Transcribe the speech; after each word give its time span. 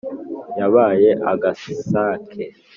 yabaye 0.59 1.09
agasake 1.31 2.43